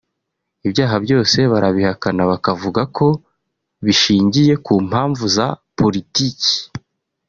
[0.67, 3.07] Ibyaha byose barabihakana bakavuga ko
[3.85, 6.53] bishingiye ku mpamvu za politiki